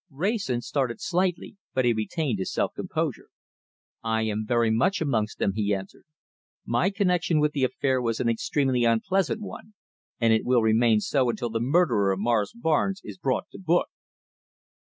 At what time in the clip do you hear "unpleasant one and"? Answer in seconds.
8.83-10.33